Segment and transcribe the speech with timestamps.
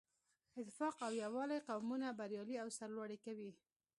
[0.59, 3.51] اتفاق او یووالی قومونه بریالي او سرلوړي کوي.